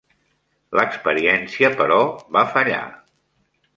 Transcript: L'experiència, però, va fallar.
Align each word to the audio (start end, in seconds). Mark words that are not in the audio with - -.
L'experiència, 0.79 1.71
però, 1.83 1.99
va 2.39 2.43
fallar. 2.57 2.81